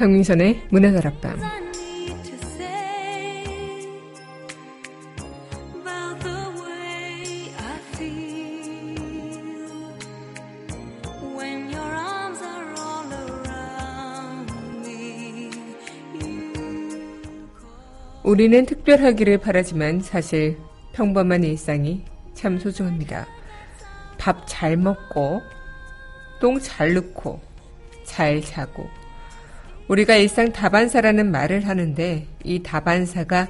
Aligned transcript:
황민선의 0.00 0.62
문화다락방 0.70 1.38
우리는 18.24 18.64
특별하기를 18.64 19.36
바라지만 19.38 20.00
사실 20.00 20.56
평범한 20.94 21.44
일상이 21.44 22.06
참 22.32 22.58
소중합니다. 22.58 23.26
밥 24.16 24.46
잘 24.46 24.78
먹고, 24.78 25.42
똥 26.40 26.58
잘 26.58 26.94
넣고, 26.94 27.40
잘 28.04 28.40
자고. 28.40 28.99
우리가 29.90 30.14
일상 30.14 30.52
다반사라는 30.52 31.32
말을 31.32 31.66
하는데 31.66 32.24
이 32.44 32.62
다반사가 32.62 33.48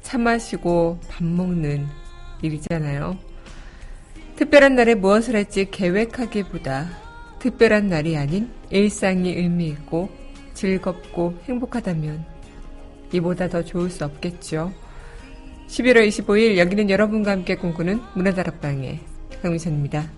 차 0.00 0.16
마시고 0.16 0.98
밥 1.06 1.22
먹는 1.22 1.86
일이잖아요. 2.40 3.18
특별한 4.36 4.74
날에 4.74 4.94
무엇을 4.94 5.36
할지 5.36 5.70
계획하기보다 5.70 6.88
특별한 7.40 7.88
날이 7.88 8.16
아닌 8.16 8.50
일상이 8.70 9.34
의미 9.34 9.66
있고 9.68 10.08
즐겁고 10.54 11.38
행복하다면 11.44 12.24
이보다 13.12 13.50
더 13.50 13.62
좋을 13.62 13.90
수 13.90 14.06
없겠죠. 14.06 14.72
11월 15.68 16.08
25일 16.08 16.56
여기는 16.56 16.88
여러분과 16.88 17.32
함께 17.32 17.54
꿈꾸는 17.54 18.00
문화다락방의 18.14 19.00
강미선입니다. 19.42 20.10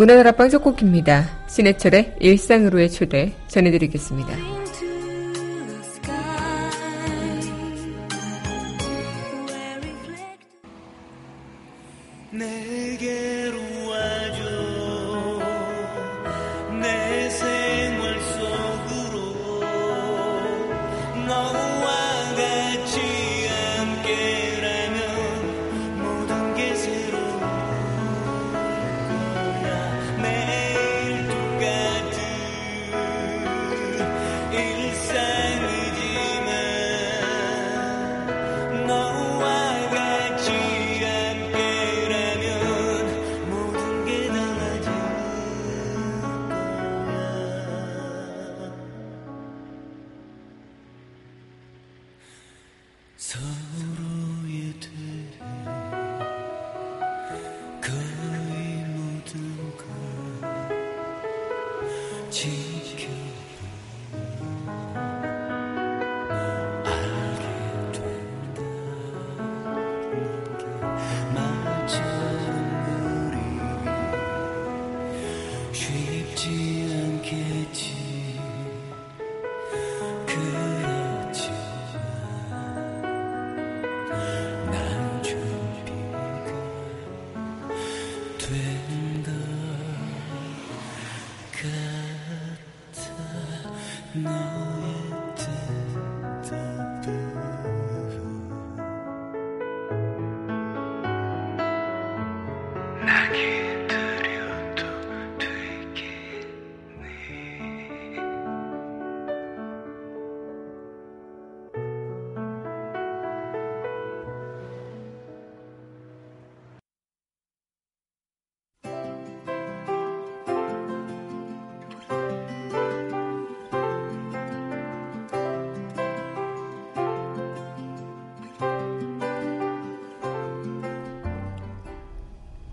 문화다락방 0.00 0.48
첫 0.48 0.60
곡입니다. 0.60 1.28
신해철의 1.46 2.14
일상으로의 2.20 2.90
초대 2.90 3.34
전해드리겠습니다. 3.48 4.59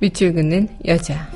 밑줄 0.08 0.34
긋는 0.34 0.70
여자. 0.86 1.30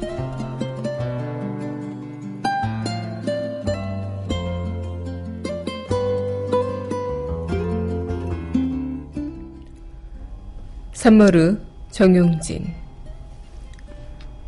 산머루 10.93 11.57
정용진 11.89 12.73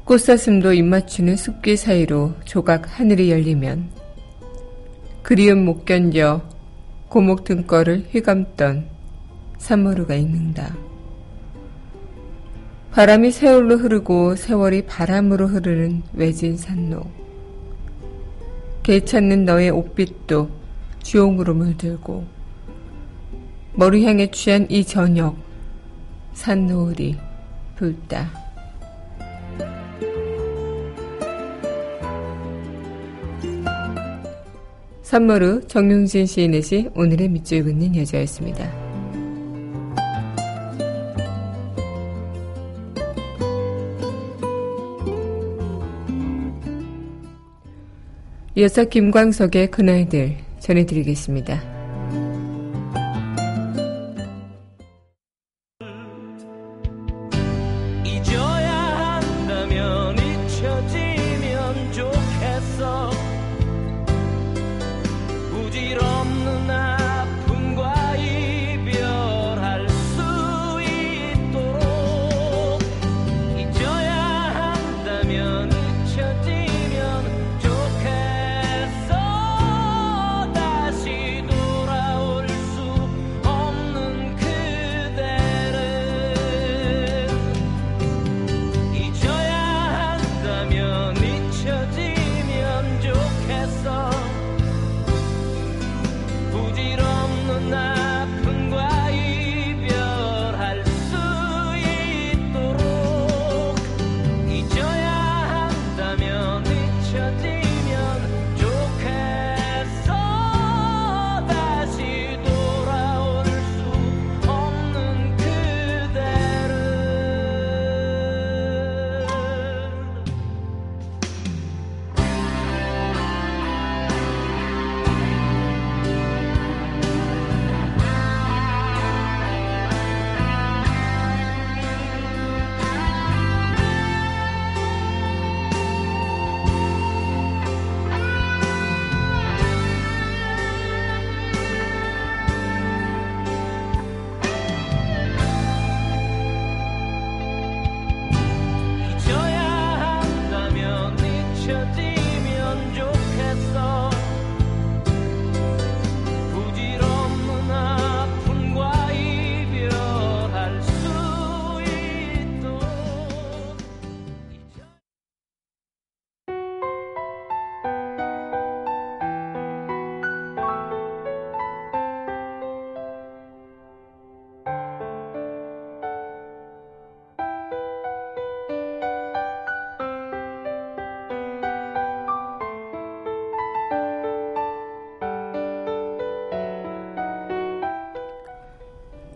꽃사슴도 0.06 0.72
입맞추는 0.72 1.36
숲길 1.36 1.76
사이로 1.76 2.34
조각 2.46 2.98
하늘이 2.98 3.30
열리면 3.30 3.90
그리움 5.22 5.66
못 5.66 5.84
견뎌 5.84 6.42
고목 7.10 7.44
등거를 7.44 8.06
휘감던 8.12 8.88
산머루가 9.58 10.16
있는다. 10.16 10.83
바람이 12.94 13.32
세월로 13.32 13.78
흐르고 13.78 14.36
세월이 14.36 14.84
바람으로 14.84 15.48
흐르는 15.48 16.04
외진 16.14 16.56
산로. 16.56 17.02
개 18.84 19.00
찾는 19.00 19.46
너의 19.46 19.72
옷빛도 19.72 20.48
주홍으로 21.02 21.56
물들고 21.56 22.24
머리 23.74 24.06
향해 24.06 24.30
취한 24.30 24.68
이 24.70 24.86
저녁 24.86 25.36
산노을이 26.34 27.18
불다. 27.78 28.30
산머루 35.02 35.68
정용진 35.68 36.28
시인의 36.28 36.62
시 36.62 36.90
오늘의 36.94 37.30
밑줄 37.30 37.64
긋는 37.64 37.96
여자였습니다. 37.96 38.83
이어서 48.56 48.84
김광석의 48.84 49.72
그날들 49.72 50.38
전해드리겠습니다. 50.60 51.60
이죠? 58.06 58.53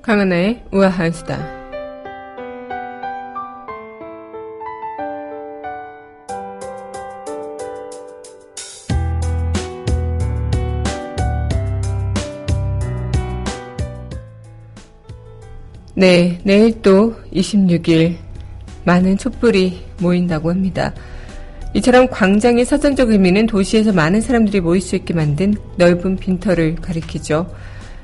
강은하의 0.08 0.64
우아한 0.72 1.12
수다. 1.12 1.38
네, 15.94 16.40
내일 16.46 16.82
또 16.82 17.14
26일 17.34 18.16
많은 18.86 19.18
촛불이 19.18 19.84
모인다고 20.00 20.50
합니다. 20.50 20.94
이처럼 21.74 22.08
광장의 22.08 22.64
사전적 22.64 23.12
의미는 23.12 23.46
도시에서 23.46 23.92
많은 23.92 24.22
사람들이 24.22 24.62
모일 24.62 24.80
수 24.80 24.96
있게 24.96 25.14
만든 25.14 25.54
넓은 25.76 26.16
빈터를 26.16 26.76
가리키죠. 26.76 27.54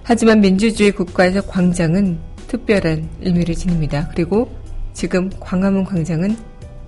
하지만 0.03 0.41
민주주의 0.41 0.91
국가에서 0.91 1.41
광장은 1.41 2.17
특별한 2.47 3.09
의미를 3.21 3.55
지닙니다. 3.55 4.09
그리고 4.11 4.51
지금 4.93 5.29
광화문 5.39 5.85
광장은 5.85 6.35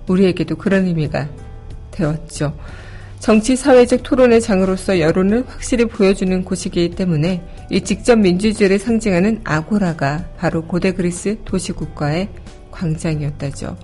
우리에게도 0.06 0.56
그런 0.56 0.86
의미가 0.86 1.28
되었죠. 1.90 2.54
정치 3.18 3.56
사회적 3.56 4.02
토론의 4.02 4.40
장으로서 4.40 5.00
여론을 5.00 5.44
확실히 5.48 5.86
보여주는 5.86 6.44
곳이기 6.44 6.90
때문에 6.90 7.42
이 7.70 7.80
직접 7.80 8.16
민주주의를 8.16 8.78
상징하는 8.78 9.40
아고라가 9.42 10.26
바로 10.36 10.62
고대 10.64 10.92
그리스 10.92 11.38
도시 11.44 11.72
국가의 11.72 12.28
광장이었다죠. 12.70 13.76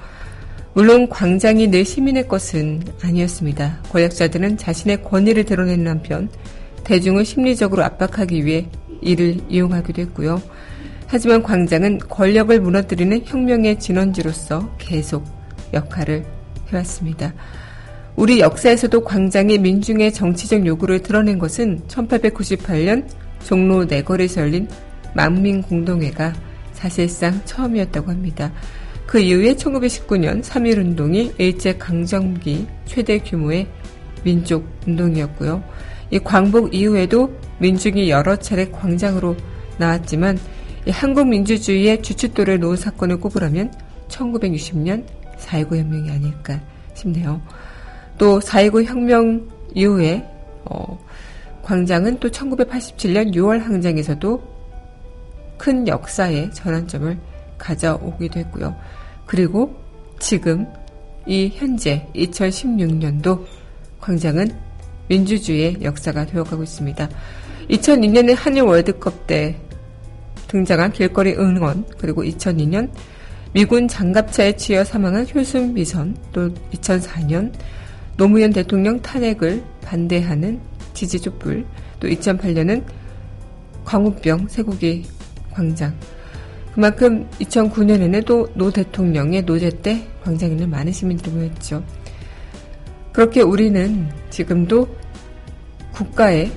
물론 0.74 1.08
광장이 1.08 1.68
늘 1.68 1.84
시민의 1.84 2.28
것은 2.28 2.82
아니었습니다. 3.02 3.82
권력자들은 3.90 4.58
자신의 4.58 5.02
권위를 5.02 5.44
드러내는 5.44 5.88
한편 5.88 6.28
대중을 6.84 7.24
심리적으로 7.24 7.82
압박하기 7.84 8.44
위해 8.44 8.68
이를 9.02 9.36
이용하기도 9.48 10.00
했고요. 10.02 10.40
하지만 11.06 11.42
광장은 11.42 11.98
권력을 12.08 12.58
무너뜨리는 12.60 13.22
혁명의 13.24 13.78
진원지로서 13.78 14.74
계속 14.78 15.24
역할을 15.74 16.24
해왔습니다. 16.68 17.34
우리 18.16 18.40
역사에서도 18.40 19.04
광장이 19.04 19.58
민중의 19.58 20.12
정치적 20.12 20.66
요구를 20.66 21.02
드러낸 21.02 21.38
것은 21.38 21.82
1898년 21.88 23.06
종로 23.44 23.84
내거리에서 23.84 24.42
열린 24.42 24.68
만민공동회가 25.14 26.32
사실상 26.72 27.40
처음이었다고 27.44 28.10
합니다. 28.10 28.52
그 29.06 29.18
이후에 29.18 29.54
1919년 29.54 30.42
3.1운동이 30.42 31.38
일제강점기 31.38 32.66
최대 32.86 33.18
규모의 33.18 33.66
민족운동이었고요. 34.24 35.62
이 36.10 36.18
광복 36.18 36.74
이후에도 36.74 37.34
민중이 37.62 38.10
여러 38.10 38.36
차례 38.36 38.68
광장으로 38.68 39.36
나왔지만 39.78 40.36
한국 40.90 41.28
민주주의의 41.28 42.02
주춧돌을 42.02 42.58
놓은 42.58 42.76
사건을 42.76 43.20
꼽으라면 43.20 43.72
1960년 44.08 45.06
4.19 45.38 45.76
혁명이 45.76 46.10
아닐까 46.10 46.60
싶네요. 46.94 47.40
또 48.18 48.40
4.19 48.40 48.84
혁명 48.84 49.48
이후에 49.74 50.28
어, 50.64 50.98
광장은 51.62 52.18
또 52.18 52.28
1987년 52.28 53.32
6월 53.32 53.60
항쟁에서도 53.60 54.42
큰 55.56 55.86
역사의 55.86 56.52
전환점을 56.52 57.16
가져오기도 57.58 58.40
했고요. 58.40 58.74
그리고 59.24 59.76
지금 60.18 60.66
이 61.26 61.52
현재 61.54 62.08
2016년도 62.16 63.44
광장은 64.00 64.50
민주주의의 65.08 65.78
역사가 65.82 66.26
되어가고 66.26 66.64
있습니다. 66.64 67.08
2002년에 67.72 68.34
한일 68.36 68.62
월드컵 68.62 69.26
때 69.26 69.56
등장한 70.48 70.92
길거리 70.92 71.32
응원, 71.34 71.84
그리고 71.98 72.22
2002년 72.22 72.90
미군 73.54 73.88
장갑차에 73.88 74.56
치여 74.56 74.84
사망한 74.84 75.26
효순 75.34 75.72
미선, 75.72 76.14
또 76.32 76.52
2004년 76.72 77.52
노무현 78.16 78.52
대통령 78.52 79.00
탄핵을 79.00 79.62
반대하는 79.82 80.60
지지 80.92 81.18
촛불, 81.18 81.64
또 81.98 82.08
2008년은 82.08 82.84
광우병 83.84 84.48
쇠고기 84.48 85.04
광장. 85.50 85.94
그만큼 86.74 87.28
2009년에는 87.40 88.24
또 88.24 88.48
노 88.54 88.70
대통령의 88.70 89.42
노제 89.42 89.70
때 89.82 90.06
광장에는 90.24 90.68
많은 90.70 90.92
시민들이 90.92 91.30
모였죠. 91.34 91.82
그렇게 93.12 93.42
우리는 93.42 94.08
지금도 94.30 94.88
국가의 95.92 96.50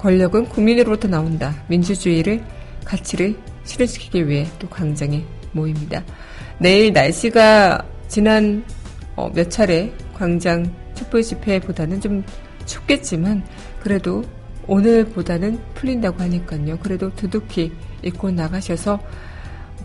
권력은 0.00 0.46
국민으로부터 0.46 1.08
나온다. 1.08 1.54
민주주의를 1.68 2.42
가치를 2.84 3.36
실현시키기 3.64 4.26
위해 4.28 4.46
또 4.58 4.68
광장에 4.68 5.22
모입니다. 5.52 6.02
내일 6.58 6.92
날씨가 6.92 7.84
지난 8.08 8.64
어, 9.14 9.30
몇 9.34 9.50
차례 9.50 9.92
광장 10.14 10.74
촛불 10.94 11.22
집회보다는 11.22 12.00
좀 12.00 12.24
춥겠지만 12.64 13.44
그래도 13.80 14.24
오늘보다는 14.66 15.60
풀린다고 15.74 16.22
하니까요. 16.22 16.78
그래도 16.78 17.14
두둑히 17.14 17.72
입고 18.02 18.30
나가셔서 18.30 19.00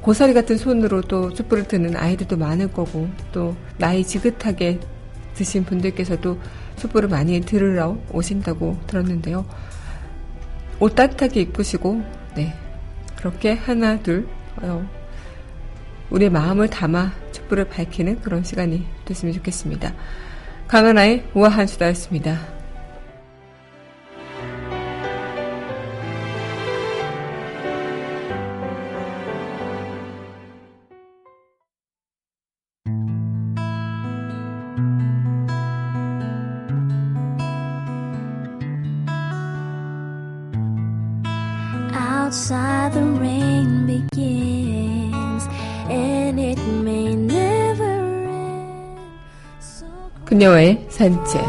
고사리 0.01 0.33
같은 0.33 0.57
손으로 0.57 1.01
또 1.01 1.33
촛불을 1.33 1.67
드는 1.67 1.97
아이들도 1.97 2.37
많을 2.37 2.71
거고 2.71 3.09
또 3.31 3.55
나이 3.77 4.03
지긋하게 4.03 4.79
드신 5.33 5.65
분들께서도 5.65 6.39
촛불을 6.77 7.09
많이 7.09 7.41
들으러 7.41 7.97
오신다고 8.11 8.77
들었는데요. 8.87 9.45
옷 10.79 10.95
따뜻하게 10.95 11.41
입으시고 11.41 12.03
네 12.35 12.53
그렇게 13.15 13.53
하나 13.53 13.97
둘 13.99 14.27
어, 14.57 14.87
우리의 16.09 16.29
마음을 16.29 16.69
담아 16.69 17.11
촛불을 17.31 17.65
밝히는 17.65 18.21
그런 18.21 18.43
시간이 18.43 18.85
됐으면 19.05 19.33
좋겠습니다. 19.33 19.93
강하나의 20.67 21.25
우아한 21.33 21.67
수다였습니다. 21.67 22.54
그녀의 50.45 50.85
산책 50.89 51.41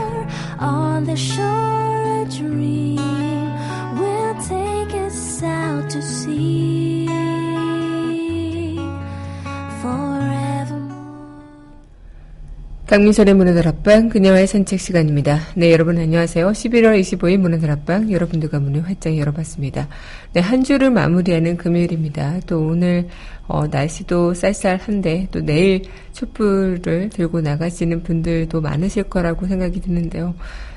강민선의 12.87 13.35
문화들 13.35 13.66
앞방 13.66 14.11
그녀와의 14.11 14.47
산책 14.47 14.78
시간입니다. 14.78 15.40
네, 15.57 15.73
여러분 15.73 15.99
안녕하세요. 15.99 16.47
11월 16.47 17.00
25일 17.00 17.37
문화들 17.38 17.69
앞방 17.69 18.12
여러분들과 18.12 18.61
문을 18.61 18.87
활짝 18.87 19.19
열어봤습니다. 19.19 19.88
네, 20.35 20.40
한 20.40 20.62
주를 20.62 20.90
마무리하는 20.90 21.57
금요일입니다. 21.57 22.38
또 22.47 22.61
오늘 22.61 23.09
어, 23.49 23.66
날씨도 23.66 24.35
쌀쌀한데 24.35 25.26
또 25.33 25.40
내일 25.40 25.83
촛불을 26.12 27.11
들고 27.11 27.40
나가시는 27.40 28.05
분들도 28.05 28.61
많으실 28.61 29.02
거라고 29.02 29.49
생각이 29.49 29.81
드는데요. 29.81 30.37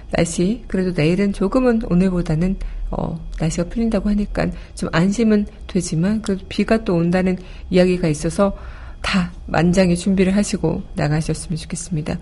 날씨 0.10 0.64
그래도 0.68 0.92
내일은 1.00 1.32
조금은 1.32 1.84
오늘보다는 1.92 2.56
어, 2.90 3.24
날씨가 3.40 3.70
풀린다고 3.70 4.10
하니까 4.10 4.48
좀 4.74 4.90
안심은 4.92 5.46
되지만 5.68 6.24
그 6.24 6.40
비가 6.50 6.84
또 6.84 6.96
온다는 6.96 7.38
이야기가 7.70 8.08
있어서 8.08 8.58
다 9.02 9.32
만장의 9.48 9.98
준비를 9.98 10.36
하시고 10.36 10.84
나가셨으면 10.96 11.58
좋겠습니다. 11.58 12.18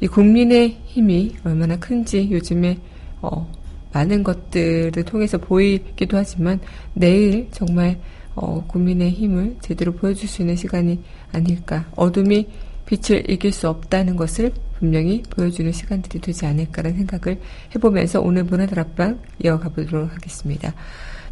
이 0.00 0.06
국민의 0.06 0.78
힘이 0.86 1.34
얼마나 1.44 1.76
큰지 1.76 2.30
요즘에 2.30 2.78
어, 3.22 3.50
많은 3.92 4.22
것들을 4.22 5.02
통해서 5.04 5.38
보이기도 5.38 6.16
하지만 6.16 6.60
내일 6.94 7.48
정말 7.52 7.98
어, 8.34 8.64
국민의 8.66 9.10
힘을 9.10 9.56
제대로 9.60 9.92
보여줄 9.92 10.28
수 10.28 10.42
있는 10.42 10.56
시간이 10.56 11.00
아닐까. 11.32 11.86
어둠이 11.94 12.48
빛을 12.86 13.30
이길 13.30 13.52
수 13.52 13.68
없다는 13.68 14.16
것을 14.16 14.52
분명히 14.78 15.22
보여주는 15.30 15.70
시간들이 15.72 16.20
되지 16.20 16.44
않을까라는 16.44 16.98
생각을 16.98 17.40
해보면서 17.74 18.20
오늘 18.20 18.44
문화들 18.44 18.78
앞방 18.78 19.20
이어가 19.42 19.70
보도록 19.70 20.12
하겠습니다. 20.12 20.74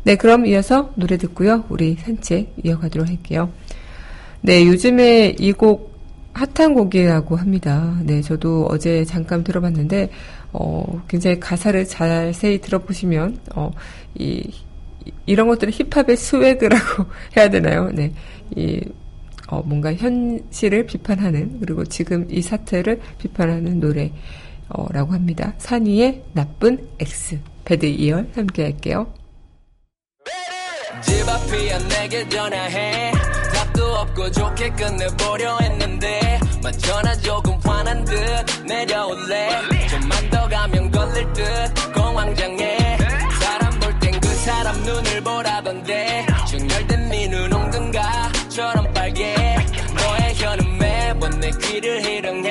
네, 0.04 0.16
그럼 0.16 0.46
이어서 0.46 0.92
노래 0.94 1.16
듣고요. 1.16 1.64
우리 1.68 1.94
산책 1.96 2.54
이어가도록 2.64 3.08
할게요. 3.08 3.50
네, 4.42 4.66
요즘에 4.66 5.36
이 5.38 5.52
곡 5.52 5.92
핫한 6.34 6.72
곡이라고 6.74 7.36
합니다. 7.36 7.98
네, 8.04 8.22
저도 8.22 8.66
어제 8.70 9.04
잠깐 9.04 9.44
들어봤는데, 9.44 10.08
어, 10.52 11.02
굉장히 11.06 11.38
가사를 11.38 11.84
자세히 11.86 12.58
들어보시면, 12.60 13.38
어, 13.54 13.70
이, 14.18 14.50
이런 15.26 15.46
것들을 15.48 15.72
힙합의 15.74 16.16
스웨그라고 16.16 17.04
해야 17.36 17.50
되나요? 17.50 17.90
네. 17.92 18.12
이, 18.56 18.80
어, 19.48 19.62
뭔가 19.62 19.92
현실을 19.92 20.86
비판하는, 20.86 21.60
그리고 21.60 21.84
지금 21.84 22.26
이 22.30 22.40
사태를 22.40 23.00
비판하는 23.18 23.78
노래, 23.78 24.10
어, 24.70 24.86
라고 24.90 25.12
합니다. 25.12 25.52
산이의 25.58 26.22
나쁜 26.32 26.88
X. 26.98 27.38
배드 27.66 27.84
이열 27.86 28.28
함께 28.34 28.62
할게요. 28.64 29.06
집 31.02 31.28
앞이야 31.28 31.78
내게 31.88 32.26
전화해 32.28 33.12
없고 34.02 34.30
좋게 34.32 34.70
끝내보려 34.70 35.58
했는데 35.58 36.40
맞전화 36.62 37.14
조금 37.16 37.58
화난 37.64 38.04
듯 38.04 38.16
내려올래. 38.64 39.48
좀만 39.88 40.30
더 40.30 40.48
가면 40.48 40.90
걸릴 40.90 41.32
듯 41.32 41.44
공황장애. 41.94 42.98
사람 43.40 43.78
볼 43.80 43.98
땐 44.00 44.20
그 44.20 44.28
사람 44.28 44.82
눈을 44.82 45.20
보라던데 45.22 46.26
중열된 46.48 47.08
네눈 47.08 47.52
옹등가처럼 47.52 48.92
빨개. 48.92 49.34
너의 49.94 50.34
혀는 50.34 50.78
매번 50.78 51.40
내 51.40 51.50
귀를 51.62 52.02
희롱 52.04 52.41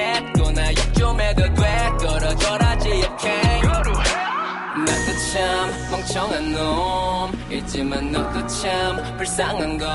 참 5.31 5.71
멍청한 5.91 6.51
놈. 6.51 7.31
있지만 7.49 8.11
너도 8.11 8.45
참 8.47 9.17
불쌍한 9.17 9.77
걸. 9.77 9.87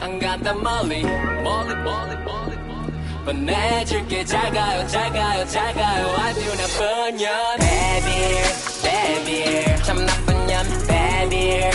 안 0.00 0.18
간다 0.18 0.52
멀리 0.52 1.04
멀리 1.04 1.74
멀리 1.76 2.16
멀리 2.24 2.56
보내줄게. 3.24 4.24
가요 5.12 5.46
잘 5.46 5.72
가요. 5.74 6.08
아주 6.18 6.40
나쁜 6.56 7.16
년. 7.16 7.30
Baby 7.60 8.42
baby. 8.82 9.82
참 9.84 10.04
나쁜 10.04 10.46
년. 10.46 10.66
Baby 10.88 11.70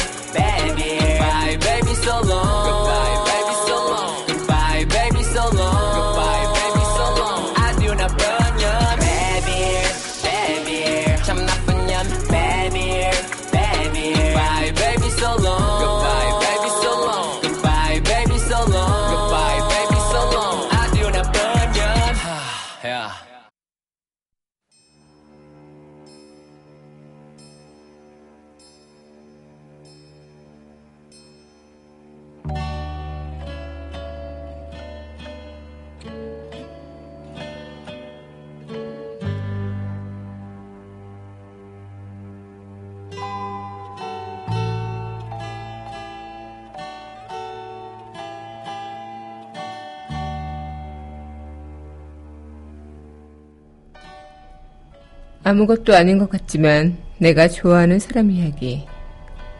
아무것도 55.45 55.95
아닌 55.95 56.17
것 56.17 56.27
같지만 56.27 56.97
내가 57.19 57.47
좋아하는 57.47 57.99
사람 57.99 58.31
이야기, 58.31 58.87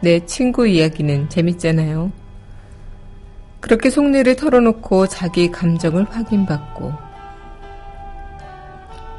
내 0.00 0.18
친구 0.26 0.66
이야기는 0.66 1.28
재밌잖아요. 1.28 2.10
그렇게 3.60 3.88
속내를 3.88 4.34
털어놓고 4.34 5.06
자기 5.06 5.48
감정을 5.48 6.10
확인받고 6.10 6.92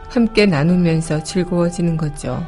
함께 0.09 0.45
나누면서 0.45 1.23
즐거워지는 1.23 1.95
거죠. 1.95 2.45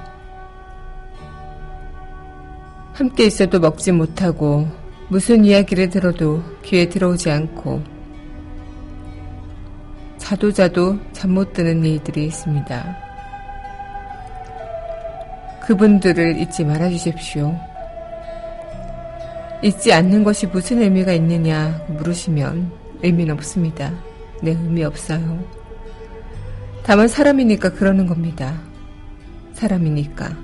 함께 2.91 3.25
있어도 3.25 3.61
먹지 3.61 3.93
못하고 3.93 4.67
무슨 5.07 5.45
이야기를 5.45 5.89
들어도 5.91 6.43
귀에 6.61 6.89
들어오지 6.89 7.31
않고 7.31 7.81
자도 10.17 10.51
자도 10.51 10.99
잠 11.13 11.31
못 11.31 11.53
드는 11.53 11.85
일들이 11.85 12.25
있습니다. 12.25 13.08
그분들을 15.69 16.39
잊지 16.39 16.65
말아 16.65 16.89
주십시오. 16.89 17.55
잊지 19.61 19.93
않는 19.93 20.23
것이 20.23 20.47
무슨 20.47 20.81
의미가 20.81 21.13
있느냐 21.13 21.79
물으시면 21.89 22.71
의미는 23.03 23.35
없습니다. 23.35 23.91
네, 24.41 24.49
의미 24.53 24.83
없어요. 24.83 25.43
다만 26.81 27.07
사람이니까 27.07 27.73
그러는 27.73 28.07
겁니다. 28.07 28.59
사람이니까. 29.53 30.35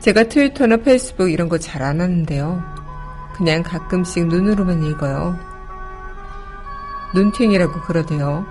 제가 0.00 0.24
트위터나 0.24 0.78
페이스북 0.78 1.30
이런 1.30 1.48
거 1.48 1.58
잘 1.58 1.82
안 1.82 2.00
하는데요. 2.00 2.60
그냥 3.36 3.62
가끔씩 3.62 4.26
눈으로만 4.26 4.82
읽어요. 4.82 5.38
눈팅이라고 7.14 7.82
그러대요. 7.82 8.44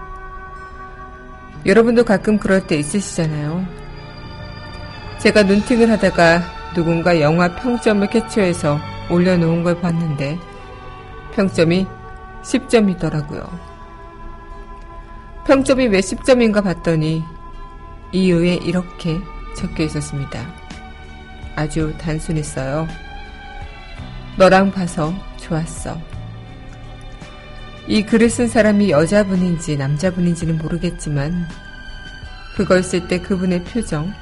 여러분도 1.65 2.05
가끔 2.05 2.37
그럴 2.37 2.65
때 2.65 2.77
있으시잖아요. 2.77 3.84
제가 5.25 5.41
눈팅을 5.41 5.89
하다가 5.89 6.43
누군가 6.75 7.19
영화 7.19 7.55
평점을 7.55 8.07
캡처해서 8.11 8.77
올려놓은 9.09 9.63
걸 9.63 9.81
봤는데 9.81 10.37
평점이 11.33 11.87
10점이더라고요. 12.43 13.49
평점이 15.47 15.87
왜 15.87 15.99
10점인가 15.99 16.63
봤더니 16.63 17.23
이유에 18.11 18.53
이렇게 18.57 19.17
적혀 19.57 19.85
있었습니다. 19.85 20.45
아주 21.55 21.91
단순했어요. 21.97 22.87
너랑 24.37 24.69
봐서 24.69 25.11
좋았어. 25.37 25.99
이 27.87 28.03
글을 28.03 28.29
쓴 28.29 28.47
사람이 28.47 28.91
여자분인지 28.91 29.75
남자분인지는 29.75 30.59
모르겠지만 30.59 31.47
그걸 32.55 32.83
쓸 32.83 33.07
때 33.07 33.19
그분의 33.19 33.63
표정, 33.63 34.13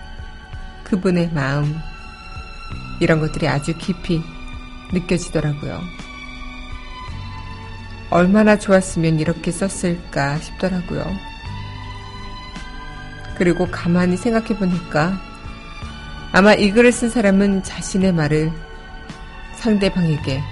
그분의 0.93 1.31
마음, 1.33 1.81
이런 2.99 3.19
것들이 3.19 3.47
아주 3.47 3.75
깊이 3.75 4.21
느껴지더라고요. 4.91 5.81
얼마나 8.11 8.59
좋았으면 8.59 9.19
이렇게 9.19 9.51
썼을까 9.51 10.37
싶더라고요. 10.37 11.03
그리고 13.39 13.65
가만히 13.71 14.17
생각해 14.17 14.49
보니까 14.49 15.19
아마 16.31 16.53
이 16.53 16.71
글을 16.71 16.91
쓴 16.91 17.09
사람은 17.09 17.63
자신의 17.63 18.13
말을 18.13 18.51
상대방에게 19.55 20.43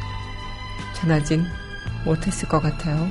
전하진 0.95 1.45
못했을 2.03 2.49
것 2.49 2.59
같아요. 2.63 3.07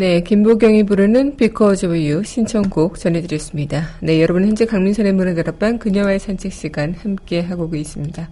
네, 0.00 0.20
김보경이 0.20 0.84
부르는 0.84 1.36
Because 1.36 1.84
of 1.84 1.98
You 1.98 2.22
신청곡 2.22 3.00
전해드렸습니다. 3.00 3.84
네, 4.00 4.22
여러분 4.22 4.46
현재 4.46 4.64
강민선의 4.64 5.12
문화들 5.12 5.48
앞방 5.48 5.80
그녀와의 5.80 6.20
산책 6.20 6.52
시간 6.52 6.94
함께 6.94 7.40
하고 7.40 7.68
있습니다. 7.74 8.28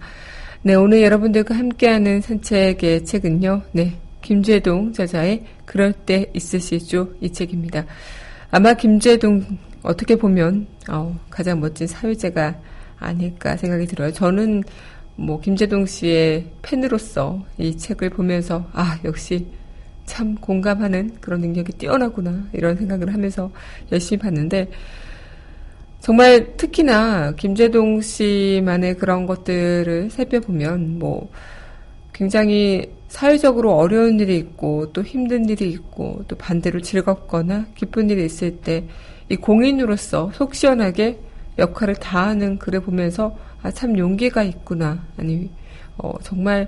네, 0.61 0.75
오늘 0.75 1.01
여러분들과 1.01 1.57
함께하는 1.57 2.21
산책의 2.21 3.03
책은요, 3.03 3.63
네, 3.73 3.99
김재동 4.21 4.93
저자의 4.93 5.43
그럴 5.65 5.91
때 5.91 6.31
있으시죠 6.33 7.09
이 7.19 7.33
책입니다. 7.33 7.85
아마 8.49 8.73
김재동 8.73 9.43
어떻게 9.83 10.15
보면 10.15 10.67
어, 10.89 11.19
가장 11.29 11.59
멋진 11.59 11.85
사회자가 11.85 12.61
아닐까 12.97 13.57
생각이 13.57 13.87
들어요. 13.87 14.13
저는 14.13 14.63
뭐 15.17 15.41
김재동 15.41 15.85
씨의 15.85 16.45
팬으로서 16.61 17.43
이 17.57 17.75
책을 17.75 18.11
보면서 18.11 18.65
아 18.71 18.97
역시 19.03 19.47
참 20.07 20.33
공감하는 20.35 21.17
그런 21.21 21.41
능력이 21.41 21.73
뛰어나구나 21.73 22.47
이런 22.53 22.75
생각을 22.75 23.13
하면서 23.13 23.51
열심히 23.91 24.19
봤는데 24.19 24.71
정말 25.99 26.57
특히나 26.57 27.33
김재동 27.33 28.01
씨만의 28.01 28.97
그런 28.97 29.27
것들을 29.27 30.09
살펴보면 30.09 30.97
뭐 30.97 31.29
굉장히 32.13 32.91
사회적으로 33.09 33.75
어려운 33.75 34.19
일이 34.19 34.37
있고 34.37 34.91
또 34.93 35.03
힘든 35.03 35.47
일이 35.47 35.69
있고 35.69 36.23
또 36.27 36.35
반대로 36.35 36.81
즐겁거나 36.81 37.67
기쁜 37.75 38.09
일이 38.09 38.25
있을 38.25 38.57
때 38.57 38.87
이 39.29 39.35
공인으로서 39.35 40.31
속 40.33 40.55
시원하게 40.55 41.19
역할을 41.57 41.95
다하는 41.95 42.59
글을 42.59 42.81
보면서 42.81 43.37
아 43.61 43.71
참 43.71 43.97
용기가 43.97 44.43
있구나 44.43 45.03
아니 45.17 45.49
어, 45.97 46.13
정말 46.21 46.67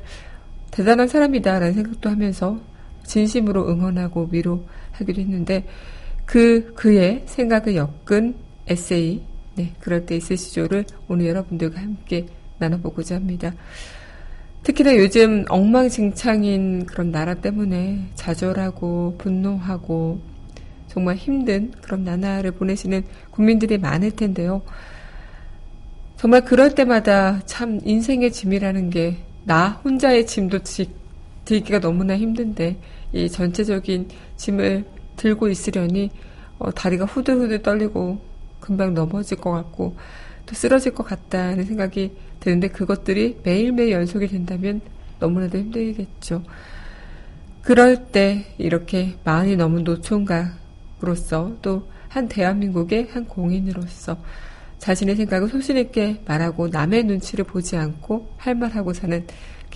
대단한 0.72 1.08
사람이다라는 1.08 1.74
생각도 1.74 2.10
하면서 2.10 2.60
진심으로 3.04 3.70
응원하고 3.70 4.30
위로하기도 4.32 5.22
했는데 5.22 5.66
그 6.26 6.74
그의 6.76 7.24
생각을 7.26 7.76
엮은 7.76 8.36
에세이 8.68 9.22
네 9.56 9.74
그럴 9.80 10.06
때 10.06 10.16
있으시죠를 10.16 10.86
오늘 11.08 11.28
여러분들과 11.28 11.82
함께 11.82 12.28
나눠보고자 12.60 13.16
합니다. 13.16 13.54
특히나 14.64 14.96
요즘 14.98 15.46
엉망진창인 15.50 16.86
그런 16.86 17.12
나라 17.12 17.36
때문에 17.36 18.10
좌절하고 18.16 19.16
분노하고 19.18 20.20
정말 20.88 21.16
힘든 21.16 21.72
그런 21.82 22.04
나날을 22.04 22.52
보내시는 22.52 23.04
국민들이 23.32 23.78
많을 23.78 24.12
텐데요. 24.12 24.62
정말 26.18 26.44
그럴 26.44 26.76
때마다 26.76 27.40
참 27.46 27.80
인생의 27.84 28.32
짐이라는 28.32 28.90
게 28.90 29.30
나 29.50 29.82
혼자의 29.84 30.28
짐도 30.28 30.60
지, 30.60 30.88
들기가 31.50 31.80
너무나 31.80 32.18
힘든데 32.18 32.78
이 33.14 33.30
전체적인 33.30 34.10
짐을 34.38 34.86
들고 35.16 35.50
있으려니 35.50 36.12
어, 36.58 36.72
다리가 36.72 37.06
후들후들 37.06 37.62
떨리고 37.62 38.20
금방 38.60 38.94
넘어질 38.94 39.38
것 39.38 39.52
같고 39.52 39.96
또 40.46 40.56
쓰러질 40.56 40.94
것 40.94 41.04
같다는 41.04 41.66
생각이 41.66 42.12
드는데 42.40 42.70
그것들이 42.70 43.40
매일매일 43.44 43.92
연속이 43.92 44.28
된다면 44.28 44.82
너무나도 45.20 45.58
힘들겠죠. 45.58 46.44
그럴 47.62 48.12
때 48.12 48.46
이렇게 48.58 49.16
마흔이 49.24 49.56
넘은 49.56 49.84
노총각으로서 49.84 51.58
또 51.62 52.00
한 52.10 52.28
대한민국의 52.28 53.08
한 53.12 53.26
공인으로서 53.26 54.18
자신의 54.80 55.16
생각을 55.16 55.48
소신있게 55.48 56.24
말하고 56.26 56.68
남의 56.68 57.04
눈치를 57.04 57.46
보지 57.46 57.78
않고 57.78 58.34
할 58.38 58.56
말하고 58.56 58.94
사는 58.94 59.26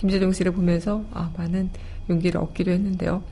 김재동 0.04 0.32
씨를 0.32 0.52
보면서 0.52 1.02
아, 1.12 1.32
많은 1.38 1.70
용기를 2.10 2.38
얻기도 2.38 2.70
했는데요. 2.70 3.22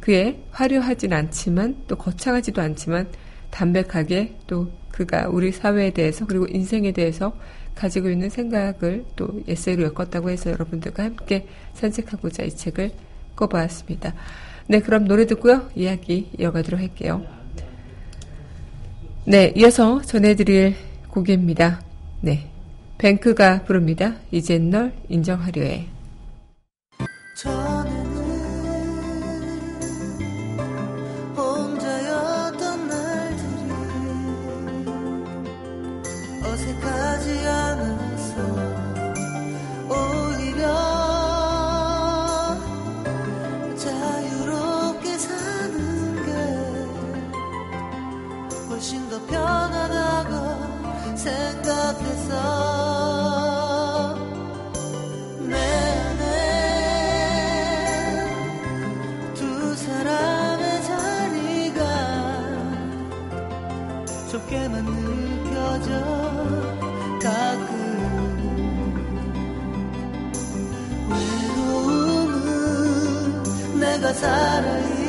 그의 0.00 0.38
화려하진 0.50 1.14
않지만 1.14 1.76
또 1.88 1.96
거창하지도 1.96 2.60
않지만 2.60 3.08
담백하게 3.48 4.36
또 4.46 4.70
그가 4.90 5.28
우리 5.28 5.50
사회에 5.50 5.92
대해서 5.92 6.26
그리고 6.26 6.46
인생에 6.46 6.92
대해서 6.92 7.32
가지고 7.74 8.10
있는 8.10 8.28
생각을 8.28 9.06
또 9.16 9.42
에세이로 9.48 9.84
엮었다고 9.84 10.28
해서 10.28 10.50
여러분들과 10.50 11.04
함께 11.04 11.46
산책하고자 11.72 12.42
이 12.42 12.50
책을 12.50 12.92
꼽아왔습니다. 13.34 14.12
네, 14.66 14.80
그럼 14.80 15.06
노래 15.06 15.24
듣고요. 15.24 15.70
이야기 15.74 16.30
이어가도록 16.38 16.78
할게요. 16.78 17.24
네, 19.24 19.54
이어서 19.56 20.02
전해드릴 20.02 20.74
곡입니다. 21.08 21.80
네, 22.20 22.50
뱅크가 22.98 23.62
부릅니다. 23.62 24.16
이젠 24.30 24.68
널 24.68 24.92
인정하려 25.08 25.62
해. 25.62 25.86
어색하지 36.60 37.46
않아 37.46 37.59
살아있 74.20 74.99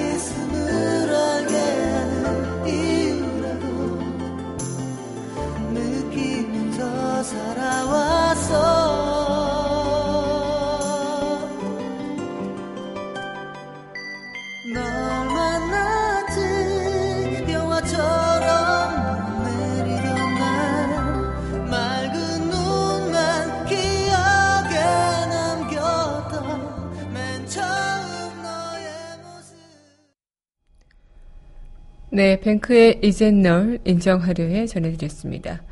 네, 32.22 32.40
뱅크의 32.40 33.00
이젠 33.02 33.42
널 33.42 33.80
인정하려 33.84 34.44
해 34.44 34.68
전해드렸습니다. 34.68 35.64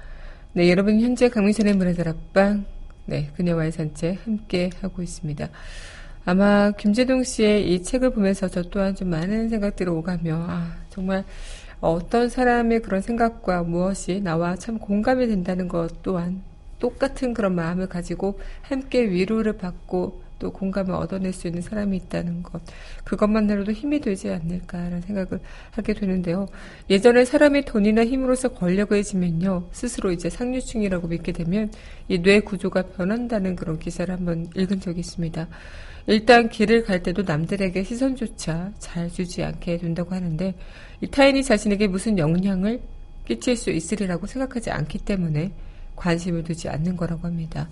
네, 0.54 0.72
여러분 0.72 1.00
현재 1.00 1.30
강민선의 1.30 1.76
문화들 1.76 2.08
앞방, 2.08 2.66
네, 3.06 3.30
그녀와의 3.36 3.72
산책 3.72 4.26
함께 4.26 4.72
하고 4.82 5.04
있습니다. 5.04 5.48
아마 6.26 6.72
김재동 6.72 7.24
씨의 7.24 7.72
이 7.72 7.84
책을 7.84 8.16
보면서 8.16 8.48
저 8.48 8.64
또한 8.64 8.96
좀 8.96 9.12
많은 9.12 9.50
생각들이 9.50 9.92
오가며, 9.92 10.44
아, 10.50 10.76
정말 10.90 11.24
어떤 11.82 12.30
사람의 12.30 12.82
그런 12.82 13.02
생각과 13.02 13.62
무엇이 13.62 14.20
나와 14.20 14.56
참 14.56 14.80
공감이 14.80 15.28
된다는 15.28 15.68
것 15.68 16.02
또한 16.02 16.42
똑같은 16.80 17.36
그런 17.36 17.54
마음을 17.54 17.88
가지고 17.88 18.40
함께 18.64 19.08
위로를 19.08 19.54
받고 19.54 20.20
또 20.40 20.52
공감을 20.52 20.96
얻어낼 20.96 21.34
수 21.34 21.48
있는 21.48 21.62
사람이 21.62 21.98
있다는 21.98 22.42
것. 22.44 22.62
그것만으로도 23.04 23.74
힘이 23.74 24.00
되지 24.00 24.30
않을까라는 24.30 25.02
생각을 25.02 25.40
하게 25.72 25.94
되는데요. 25.94 26.48
예전에 26.90 27.26
사람이 27.26 27.66
돈이나 27.66 28.06
힘으로서 28.06 28.50
권력을 28.50 29.04
지면요. 29.04 29.68
스스로 29.72 30.12
이제 30.12 30.30
상류층이라고 30.30 31.08
믿게 31.08 31.34
되면 31.34 31.70
이 32.08 32.20
뇌 32.22 32.40
구조가 32.40 32.84
변한다는 32.98 33.56
그런 33.56 33.80
기사를 33.80 34.14
한번 34.14 34.50
읽은 34.56 34.80
적이 34.82 35.00
있습니다. 35.02 35.48
일단 36.08 36.50
길을 36.50 36.84
갈 36.84 37.04
때도 37.04 37.22
남들에게 37.24 37.84
시선조차 37.84 38.72
잘 38.80 39.10
주지 39.12 39.44
않게 39.44 39.78
된다고 39.78 40.16
하는데 40.16 40.56
이 41.02 41.08
타인이 41.08 41.44
자신에게 41.44 41.88
무슨 41.88 42.18
영향을 42.18 42.82
끼칠 43.26 43.56
수 43.56 43.70
있으리라고 43.70 44.26
생각하지 44.26 44.72
않기 44.72 45.00
때문에 45.00 45.52
관심을 45.96 46.44
두지 46.44 46.70
않는 46.70 46.98
거라고 46.98 47.28
합니다. 47.28 47.70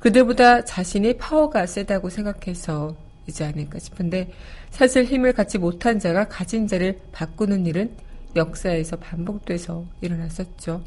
그들보다 0.00 0.64
자신이 0.64 1.18
파워가 1.18 1.66
세다고 1.66 2.10
생각해서 2.10 2.96
이지 3.26 3.44
않을까 3.44 3.78
싶은데 3.78 4.32
사실 4.70 5.04
힘을 5.04 5.32
갖지 5.32 5.58
못한 5.58 5.98
자가 5.98 6.28
가진 6.28 6.66
자를 6.66 6.98
바꾸는 7.12 7.66
일은 7.66 7.90
역사에서 8.34 8.96
반복돼서 8.96 9.84
일어났었죠. 10.00 10.82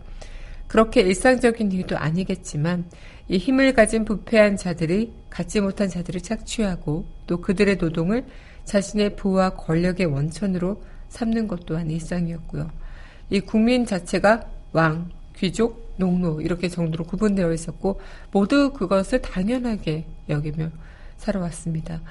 그렇게 0.67 1.01
일상적인 1.01 1.71
일도 1.71 1.97
아니겠지만 1.97 2.85
이 3.29 3.37
힘을 3.37 3.73
가진 3.73 4.05
부패한 4.05 4.57
자들이 4.57 5.13
갖지 5.29 5.61
못한 5.61 5.89
자들을 5.89 6.21
착취하고 6.21 7.05
또 7.27 7.41
그들의 7.41 7.77
노동을 7.77 8.25
자신의 8.65 9.15
부와 9.15 9.51
권력의 9.51 10.07
원천으로 10.07 10.81
삼는 11.09 11.47
것 11.47 11.65
또한 11.65 11.91
일상이었고요. 11.91 12.71
이 13.29 13.39
국민 13.39 13.85
자체가 13.85 14.49
왕, 14.71 15.09
귀족, 15.35 15.82
농노 15.97 16.41
이렇게 16.41 16.69
정도로 16.69 17.03
구분되어 17.05 17.51
있었고 17.53 17.99
모두 18.31 18.71
그것을 18.73 19.21
당연하게 19.21 20.05
여기며 20.29 20.69
살아왔습니다. 21.17 22.01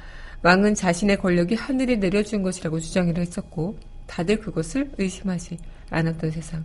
왕은 0.43 0.75
자신의 0.75 1.19
권력이 1.19 1.55
하늘이 1.55 1.99
내려준 1.99 2.43
것이라고 2.43 2.81
주장을 2.81 3.17
했었고 3.17 3.79
다들 4.07 4.41
그것을 4.41 4.91
의심하지 4.99 5.59
않았던 5.91 6.31
세상. 6.31 6.65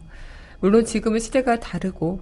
물론 0.60 0.86
지금은 0.86 1.20
시대가 1.20 1.60
다르고 1.60 2.20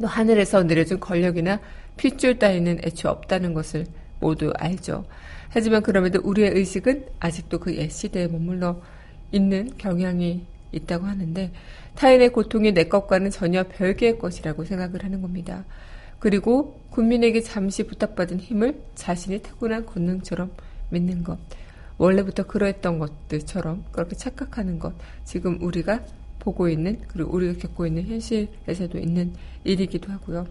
또 0.00 0.06
하늘에서 0.06 0.62
내려준 0.62 1.00
권력이나 1.00 1.60
핏줄 1.96 2.38
따위는 2.38 2.80
애초에 2.84 3.10
없다는 3.10 3.54
것을 3.54 3.86
모두 4.20 4.52
알죠. 4.56 5.04
하지만 5.50 5.82
그럼에도 5.82 6.20
우리의 6.22 6.50
의식은 6.52 7.06
아직도 7.20 7.60
그 7.60 7.76
옛 7.76 7.90
시대에 7.90 8.26
머물러 8.26 8.80
있는 9.30 9.70
경향이 9.78 10.46
있다고 10.72 11.06
하는데 11.06 11.52
타인의 11.96 12.30
고통이 12.30 12.72
내 12.72 12.84
것과는 12.84 13.30
전혀 13.30 13.64
별개의 13.64 14.18
것이라고 14.18 14.64
생각을 14.64 15.04
하는 15.04 15.22
겁니다. 15.22 15.64
그리고 16.18 16.80
국민에게 16.90 17.40
잠시 17.40 17.84
부탁받은 17.84 18.40
힘을 18.40 18.80
자신이 18.94 19.42
타고난 19.42 19.84
권능처럼 19.86 20.50
믿는 20.90 21.22
것. 21.22 21.38
원래부터 21.98 22.46
그러했던 22.46 22.98
것들처럼 22.98 23.84
그렇게 23.92 24.16
착각하는 24.16 24.78
것. 24.78 24.94
지금 25.24 25.58
우리가 25.62 26.00
보고 26.40 26.68
있는 26.68 27.00
그리고 27.08 27.32
우리가 27.34 27.58
겪고 27.58 27.86
있는 27.86 28.06
현실에서도 28.06 28.98
있는 28.98 29.32
일이기도 29.64 30.12
하고요. 30.12 30.46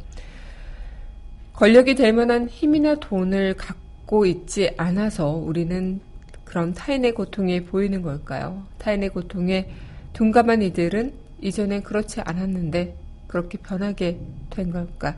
권력이 1.53 1.95
될 1.95 2.13
만한 2.13 2.47
힘이나 2.47 2.95
돈을 2.95 3.55
갖고 3.55 4.25
있지 4.25 4.73
않아서 4.77 5.29
우리는 5.29 5.99
그런 6.45 6.73
타인의 6.73 7.13
고통이 7.13 7.65
보이는 7.65 8.01
걸까요? 8.01 8.63
타인의 8.79 9.09
고통에 9.09 9.69
둔감한 10.13 10.61
이들은 10.61 11.22
이전엔 11.43 11.83
그렇지 11.83 12.21
않았는데 12.21 12.95
그렇게 13.27 13.57
변하게 13.57 14.19
된 14.49 14.71
걸까? 14.71 15.17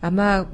아마 0.00 0.46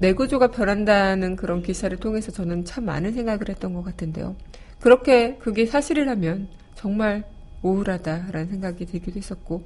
내구조가 0.00 0.48
변한다는 0.48 1.36
그런 1.36 1.62
기사를 1.62 1.96
통해서 1.96 2.30
저는 2.30 2.64
참 2.64 2.84
많은 2.84 3.12
생각을 3.12 3.48
했던 3.48 3.72
것 3.72 3.82
같은데요. 3.82 4.36
그렇게 4.80 5.36
그게 5.38 5.64
사실이라면 5.66 6.48
정말 6.74 7.24
우울하다라는 7.62 8.48
생각이 8.48 8.84
들기도 8.86 9.16
했었고, 9.16 9.64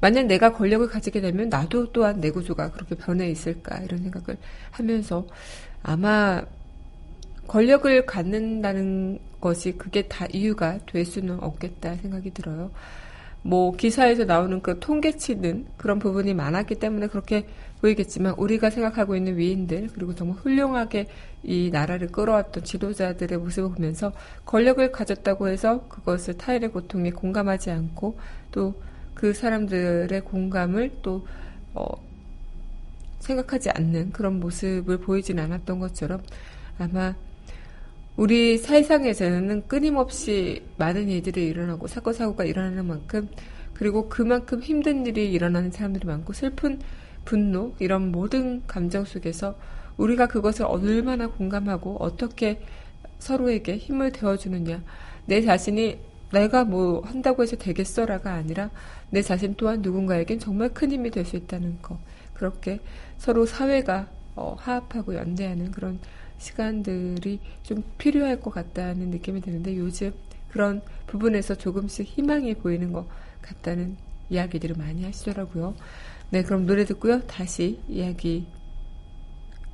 만약 0.00 0.26
내가 0.26 0.52
권력을 0.52 0.86
가지게 0.86 1.20
되면 1.20 1.48
나도 1.48 1.92
또한 1.92 2.20
내구조가 2.20 2.70
그렇게 2.70 2.94
변해 2.94 3.28
있을까 3.30 3.78
이런 3.78 4.02
생각을 4.02 4.38
하면서 4.70 5.26
아마 5.82 6.42
권력을 7.48 8.06
갖는다는 8.06 9.18
것이 9.40 9.72
그게 9.72 10.06
다 10.06 10.26
이유가 10.32 10.78
될 10.86 11.04
수는 11.04 11.42
없겠다 11.42 11.96
생각이 11.96 12.30
들어요. 12.32 12.70
뭐 13.46 13.72
기사에서 13.76 14.24
나오는 14.24 14.60
그 14.60 14.78
통계치는 14.80 15.66
그런 15.76 15.98
부분이 15.98 16.34
많았기 16.34 16.76
때문에 16.76 17.06
그렇게 17.06 17.46
보이겠지만 17.80 18.34
우리가 18.36 18.70
생각하고 18.70 19.16
있는 19.16 19.36
위인들 19.36 19.88
그리고 19.94 20.14
정말 20.14 20.38
훌륭하게 20.38 21.06
이 21.42 21.70
나라를 21.72 22.08
끌어왔던 22.08 22.64
지도자들의 22.64 23.38
모습을 23.38 23.70
보면서 23.74 24.12
권력을 24.44 24.90
가졌다고 24.90 25.48
해서 25.48 25.86
그것을 25.88 26.36
타인의 26.38 26.70
고통에 26.70 27.10
공감하지 27.10 27.70
않고 27.70 28.18
또 28.50 28.74
그 29.16 29.32
사람들의 29.32 30.20
공감을 30.20 30.98
또 31.00 31.26
어, 31.72 31.86
생각하지 33.20 33.70
않는 33.70 34.12
그런 34.12 34.38
모습을 34.38 34.98
보이진 34.98 35.38
않았던 35.38 35.80
것처럼 35.80 36.22
아마 36.78 37.14
우리 38.16 38.56
세상에서는 38.56 39.68
끊임없이 39.68 40.62
많은 40.78 41.08
일들이 41.08 41.46
일어나고 41.48 41.86
사건 41.86 42.14
사고가 42.14 42.44
일어나는 42.44 42.86
만큼 42.86 43.28
그리고 43.74 44.08
그만큼 44.08 44.62
힘든 44.62 45.04
일이 45.04 45.30
일어나는 45.30 45.70
사람들이 45.70 46.06
많고 46.06 46.32
슬픈 46.32 46.80
분노 47.26 47.74
이런 47.78 48.10
모든 48.12 48.66
감정 48.66 49.04
속에서 49.04 49.58
우리가 49.98 50.28
그것을 50.28 50.64
얼마나 50.64 51.26
공감하고 51.26 51.96
어떻게 52.00 52.62
서로에게 53.18 53.76
힘을 53.76 54.12
되어주느냐. 54.12 54.82
내 55.26 55.42
자신이 55.42 55.98
내가 56.32 56.64
뭐 56.64 57.02
한다고 57.02 57.42
해서 57.42 57.56
되겠어라가 57.56 58.32
아니라 58.32 58.70
내 59.10 59.20
자신 59.20 59.54
또한 59.56 59.82
누군가에겐 59.82 60.38
정말 60.38 60.70
큰 60.72 60.90
힘이 60.90 61.10
될 61.10 61.26
수 61.26 61.36
있다는 61.36 61.82
거. 61.82 61.98
그렇게 62.32 62.80
서로 63.18 63.44
사회가 63.44 64.08
어, 64.36 64.54
화합하고 64.58 65.14
연대하는 65.14 65.70
그런 65.70 65.98
시간들이 66.38 67.40
좀 67.62 67.82
필요할 67.98 68.40
것 68.40 68.50
같다는 68.50 69.10
느낌이 69.10 69.40
드는데 69.40 69.76
요즘 69.76 70.12
그런 70.50 70.82
부분에서 71.06 71.54
조금씩 71.54 72.06
희망이 72.06 72.54
보이는 72.54 72.92
것 72.92 73.06
같다는 73.42 73.96
이야기들을 74.30 74.76
많이 74.76 75.04
하시더라고요. 75.04 75.74
네, 76.30 76.42
그럼 76.42 76.66
노래 76.66 76.84
듣고요. 76.84 77.20
다시 77.26 77.80
이야기 77.88 78.46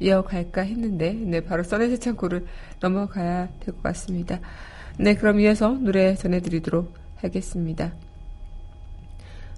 이어갈까 0.01 0.62
했는데, 0.62 1.12
네, 1.12 1.40
바로 1.40 1.62
써내새 1.62 1.98
창고를 1.98 2.46
넘어가야 2.81 3.48
될 3.61 3.75
것 3.75 3.83
같습니다. 3.83 4.40
네, 4.98 5.14
그럼 5.14 5.40
이어서 5.40 5.70
노래 5.70 6.14
전해드리도록 6.14 6.92
하겠습니다. 7.16 7.92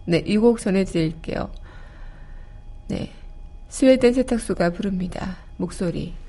네, 0.07 0.19
이 0.27 0.37
곡 0.37 0.61
전해드릴게요. 0.61 1.51
네, 2.89 3.11
스웨덴 3.69 4.13
세탁소가 4.13 4.71
부릅니다. 4.71 5.39
목소리. 5.57 6.24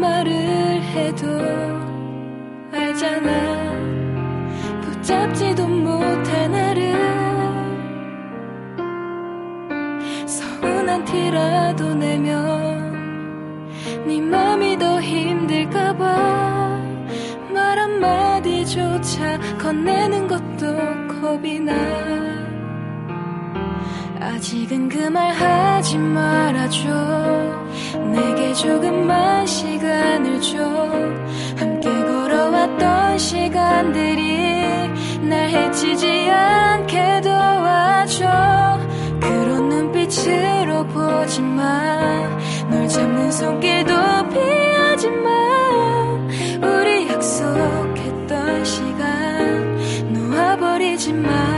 말을 0.00 0.32
해도 0.32 1.26
알잖아. 2.72 3.30
붙잡지도 4.80 5.68
못할 5.68 6.50
나를. 6.50 6.90
서운한 10.26 11.04
티라도 11.04 11.94
내면 11.94 12.96
네 14.06 14.20
맘이 14.20 14.78
더 14.78 15.00
힘들까봐 15.00 16.04
말 17.52 17.78
한마디조차 17.78 19.38
건네는 19.58 20.28
것도 20.28 21.20
겁이 21.20 21.60
나 21.60 22.39
아직은 24.34 24.88
그 24.88 25.10
말 25.10 25.32
하지 25.34 25.98
말아줘. 25.98 26.88
내게 28.12 28.54
조금만 28.54 29.44
시간을 29.44 30.40
줘. 30.40 30.58
함께 31.56 31.90
걸어왔던 31.90 33.18
시간들이 33.18 34.88
날 35.28 35.48
해치지 35.50 36.30
않게 36.30 37.22
도와줘. 37.22 38.78
그런 39.20 39.68
눈빛으로 39.68 40.86
보지 40.86 41.40
마널 41.42 42.86
잡는 42.88 43.32
손길도 43.32 43.94
피하지 44.28 45.10
마. 45.10 45.28
우리 46.68 47.08
약속했던 47.08 48.64
시간 48.64 49.78
놓아버리지 50.12 51.12
마 51.14 51.49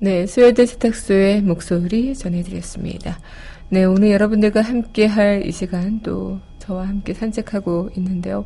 네, 0.00 0.26
스웨덴 0.26 0.66
세탁소의 0.66 1.42
목소리 1.42 2.14
전해드렸습니다. 2.14 3.18
네, 3.68 3.84
오늘 3.84 4.10
여러분들과 4.12 4.60
함께 4.60 5.06
할 5.06 5.42
이 5.44 5.50
시간 5.50 6.00
또 6.02 6.38
저와 6.60 6.86
함께 6.86 7.14
산책하고 7.14 7.90
있는데요. 7.96 8.44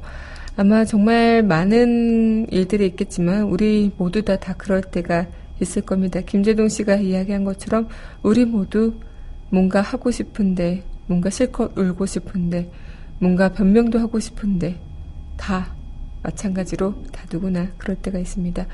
아마 0.56 0.84
정말 0.86 1.42
많은 1.42 2.46
일들이 2.50 2.86
있겠지만 2.86 3.42
우리 3.42 3.90
모두 3.98 4.22
다, 4.22 4.36
다 4.36 4.54
그럴 4.54 4.80
때가 4.80 5.26
있을 5.60 5.82
겁니다. 5.82 6.20
김재동 6.22 6.68
씨가 6.68 6.96
이야기한 6.96 7.44
것처럼 7.44 7.88
우리 8.22 8.46
모두 8.46 8.94
뭔가 9.50 9.82
하고 9.82 10.10
싶은데, 10.10 10.82
뭔가 11.06 11.28
실컷 11.28 11.76
울고 11.76 12.06
싶은데, 12.06 12.70
뭔가 13.18 13.50
변명도 13.50 13.98
하고 13.98 14.18
싶은데, 14.18 14.76
다 15.36 15.74
마찬가지로 16.22 16.94
다 17.12 17.24
누구나 17.30 17.68
그럴 17.76 17.96
때가 17.96 18.18
있습니다. 18.18 18.66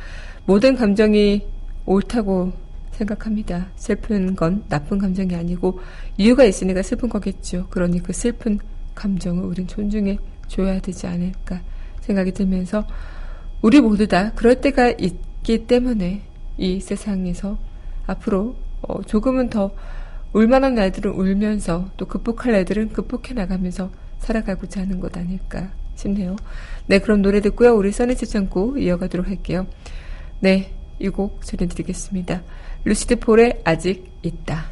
모든 0.47 0.77
감정이 0.77 1.45
옳다고 1.85 2.53
생각합니다. 2.99 3.69
슬픈 3.77 4.35
건 4.35 4.65
나쁜 4.69 4.99
감정이 4.99 5.35
아니고 5.35 5.81
이유가 6.17 6.45
있으니까 6.45 6.83
슬픈 6.83 7.09
거겠죠. 7.09 7.69
그러니 7.71 8.03
그 8.03 8.13
슬픈 8.13 8.59
감정을 8.95 9.45
우린 9.45 9.67
존중해 9.67 10.19
줘야 10.49 10.81
되지 10.81 11.07
않을까 11.07 11.61
생각이 12.01 12.33
들면서 12.33 12.87
우리 13.63 13.81
모두 13.81 14.07
다 14.07 14.33
그럴 14.35 14.61
때가 14.61 14.91
있기 14.91 15.67
때문에 15.67 16.23
이 16.57 16.81
세상에서 16.81 17.59
앞으로 18.07 18.57
어, 18.83 19.03
조금은 19.03 19.51
더 19.51 19.71
울만한 20.33 20.75
날들은 20.75 21.13
울면서 21.13 21.91
또 21.97 22.07
극복할 22.07 22.53
날들은 22.53 22.91
극복해 22.91 23.35
나가면서 23.35 23.91
살아가고자 24.19 24.83
하는 24.83 25.01
것 25.01 25.17
아닐까 25.17 25.71
싶네요. 25.95 26.37
네, 26.87 26.99
그럼 26.99 27.23
노래 27.23 27.41
듣고요. 27.41 27.75
우리 27.75 27.93
써니지 27.93 28.27
창고 28.27 28.79
이어가도록 28.79 29.27
할게요. 29.27 29.67
네, 30.41 30.73
이 31.01 31.09
곡 31.11 31.43
전해드리겠습니다. 31.45 32.43
루시드 32.85 33.17
폴의 33.21 33.63
아직 33.65 34.11
있다. 34.23 34.67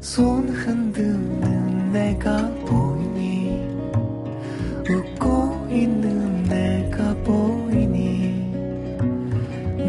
손 0.00 0.48
흔드는 0.48 1.92
내가 1.92 2.48
보이니 2.66 3.66
웃고 4.88 5.68
있는 5.70 6.42
내가 6.44 7.14
보이니 7.24 8.50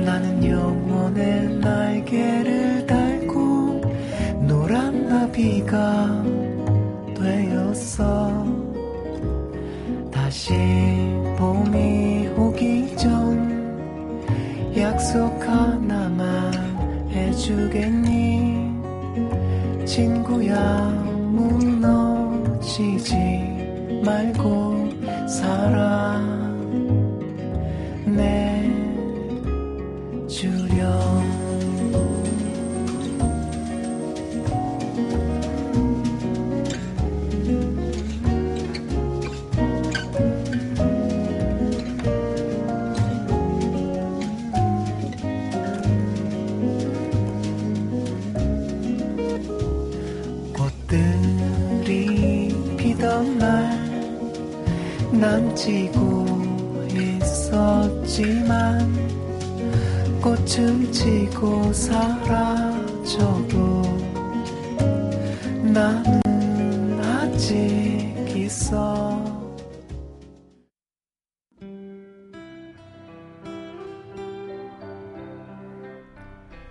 나는 0.05 0.43
영원의 0.43 1.49
날개를 1.59 2.87
달고 2.87 3.81
노란 4.47 5.07
나비가 5.07 6.23
되었어 7.15 8.45
다시 10.11 10.53
봄이 11.37 11.76
친구야 20.57 20.89
무너지지 21.31 23.15
말고 24.03 24.89
살아 25.27 26.06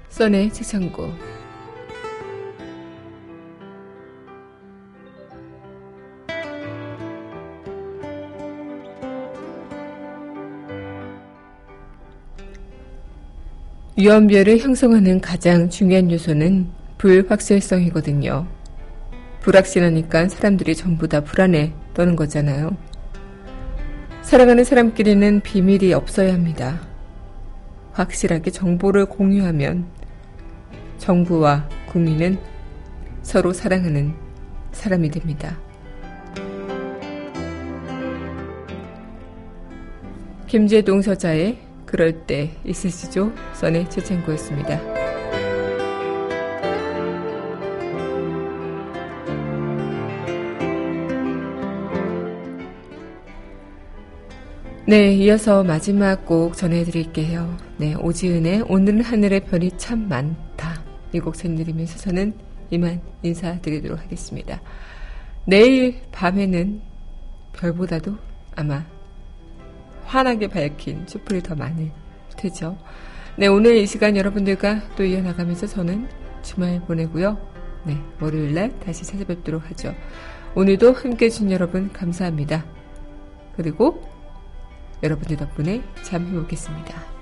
써네 0.08 0.50
책창고 0.50 1.12
유언별을 13.98 14.58
형성하는 14.58 15.22
가장 15.22 15.70
중요한 15.70 16.10
요소는 16.12 16.68
불확실성이거든요. 16.98 18.46
불확실하니까 19.40 20.28
사람들이 20.28 20.74
전부 20.74 21.08
다 21.08 21.22
불안해 21.22 21.72
떠는 21.94 22.14
거잖아요. 22.14 22.76
사랑하는 24.20 24.64
사람끼리는 24.64 25.40
비밀이 25.40 25.94
없어야 25.94 26.34
합니다. 26.34 26.78
확실하게 27.92 28.50
정보를 28.50 29.06
공유하면 29.06 29.86
정부와 31.06 31.68
국민은 31.86 32.36
서로 33.22 33.52
사랑하는 33.52 34.12
사람이 34.72 35.08
됩니다. 35.12 35.56
김재동 40.48 41.02
서자의 41.02 41.58
그럴 41.84 42.26
때 42.26 42.56
있으시죠? 42.64 43.32
써내 43.52 43.88
최창구였습니다. 43.88 44.80
네, 54.88 55.14
이어서 55.14 55.62
마지막 55.62 56.26
곡 56.26 56.56
전해드릴게요. 56.56 57.56
네, 57.76 57.94
오지은의 57.94 58.64
오늘은 58.68 59.02
하늘의 59.02 59.44
별이 59.44 59.70
참 59.78 60.08
많다. 60.08 60.75
이곡 61.12 61.34
전해드리면서 61.34 61.98
저는 61.98 62.34
이만 62.70 63.00
인사드리도록 63.22 63.98
하겠습니다. 64.00 64.60
내일 65.44 66.02
밤에는 66.12 66.80
별보다도 67.52 68.16
아마 68.56 68.84
환하게 70.04 70.48
밝힌 70.48 71.06
촛불이 71.06 71.42
더 71.42 71.54
많을 71.54 71.90
테죠. 72.36 72.76
네, 73.36 73.46
오늘 73.46 73.76
이 73.76 73.86
시간 73.86 74.16
여러분들과 74.16 74.80
또 74.96 75.04
이어나가면서 75.04 75.66
저는 75.66 76.08
주말 76.42 76.80
보내고요. 76.80 77.38
네, 77.84 77.98
월요일 78.20 78.54
날 78.54 78.80
다시 78.80 79.04
찾아뵙도록 79.04 79.70
하죠. 79.70 79.94
오늘도 80.54 80.92
함께 80.92 81.26
해준 81.26 81.50
여러분 81.50 81.92
감사합니다. 81.92 82.64
그리고 83.56 84.02
여러분들 85.02 85.36
덕분에 85.36 85.82
잠 86.02 86.26
해보겠습니다. 86.26 87.15